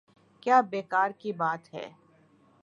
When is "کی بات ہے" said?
1.19-1.87